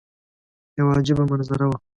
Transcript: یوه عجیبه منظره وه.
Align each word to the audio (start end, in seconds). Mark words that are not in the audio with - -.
یوه 0.77 0.91
عجیبه 0.99 1.23
منظره 1.31 1.65
وه. 1.69 1.77